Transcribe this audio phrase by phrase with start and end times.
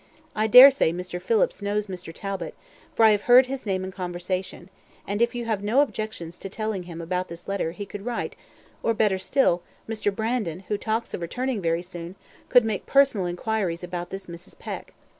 [0.35, 1.21] I dare say Mr.
[1.21, 2.11] Phillips knows Mr.
[2.11, 2.55] Talbot,
[2.95, 4.71] for I have heard his name in conversation;
[5.05, 8.35] and if you have no objections to telling him about this letter, he could write
[8.81, 10.11] or, better still, Mr.
[10.11, 12.15] Brandon, who talks of returning very soon,
[12.49, 14.57] could make personal inquiries about this Mrs.
[14.57, 14.95] Peck.